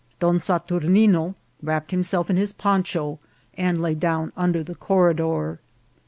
[0.19, 3.19] Don Saturnine wrapped himself in his poncha
[3.53, 5.59] and lay down under the corridor.